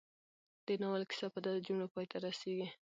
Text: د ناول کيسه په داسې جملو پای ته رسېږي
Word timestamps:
د 0.65 0.67
ناول 0.81 1.03
کيسه 1.09 1.27
په 1.33 1.39
داسې 1.45 1.59
جملو 1.67 1.91
پای 1.93 2.05
ته 2.11 2.17
رسېږي 2.25 2.67